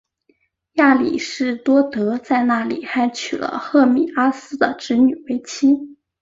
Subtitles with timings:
[0.73, 5.77] 亚里士多德在那里还娶了赫米阿斯的侄女为妻。